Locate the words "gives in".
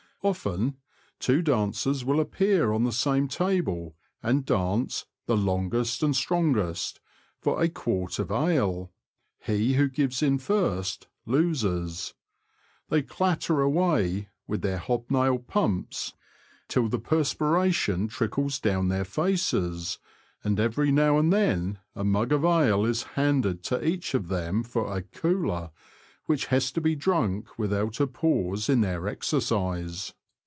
9.89-10.37